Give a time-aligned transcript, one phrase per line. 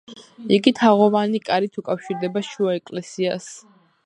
[0.55, 3.53] იგი თაღოვანი კარით უკავშირდება შუა ეკლესიას.